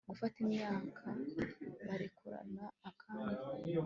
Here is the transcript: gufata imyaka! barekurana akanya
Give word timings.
gufata 0.09 0.37
imyaka! 0.45 1.05
barekurana 1.85 2.63
akanya 2.89 3.35